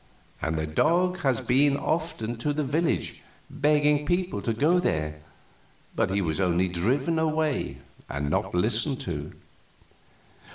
[0.41, 5.19] "And the dog has been often to the village, begging people to go there,
[5.95, 7.77] but he was only driven away
[8.09, 9.31] and not listened to."